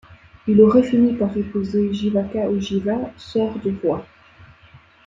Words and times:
Il 0.47 0.59
aurait 0.63 0.81
fini 0.81 1.13
par 1.13 1.37
épouser 1.37 1.93
Jīvaka 1.93 2.49
ou 2.49 2.59
Jīva, 2.59 3.11
sœur 3.17 3.53
du 3.59 3.77
roi. 3.83 4.03